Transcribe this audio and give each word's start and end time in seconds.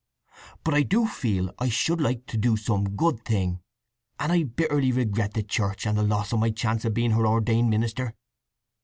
But 0.63 0.73
I 0.73 0.81
do 0.81 1.05
feel 1.05 1.53
I 1.59 1.69
should 1.69 2.01
like 2.01 2.25
to 2.25 2.35
do 2.35 2.57
some 2.57 2.95
good 2.95 3.23
thing; 3.23 3.61
and 4.19 4.31
I 4.31 4.45
bitterly 4.45 4.91
regret 4.91 5.35
the 5.35 5.43
Church, 5.43 5.85
and 5.85 5.95
the 5.95 6.01
loss 6.01 6.33
of 6.33 6.39
my 6.39 6.49
chance 6.49 6.83
of 6.85 6.95
being 6.95 7.11
her 7.11 7.27
ordained 7.27 7.69
minister." 7.69 8.15